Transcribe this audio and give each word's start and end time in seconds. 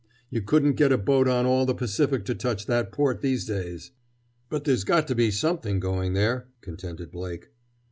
You 0.31 0.41
couldn't 0.41 0.77
get 0.77 0.91
a 0.91 0.97
boat 0.97 1.27
on 1.27 1.45
all 1.45 1.67
the 1.67 1.75
Pacific 1.75 2.25
to 2.25 2.33
touch 2.33 2.65
that 2.65 2.91
port 2.91 3.21
these 3.21 3.45
days!" 3.45 3.91
"But 4.49 4.63
there's 4.63 4.83
got 4.83 5.07
to 5.09 5.13
be 5.13 5.29
something 5.29 5.79
going 5.79 6.13
there!" 6.13 6.47
contended 6.61 7.11
Blake. 7.11 7.49